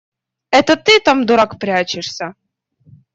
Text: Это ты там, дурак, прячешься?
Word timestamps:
Это 0.59 0.77
ты 0.77 0.99
там, 0.99 1.27
дурак, 1.27 1.59
прячешься? 1.59 2.33